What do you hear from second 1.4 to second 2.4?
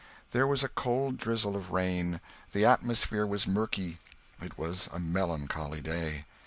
of rain;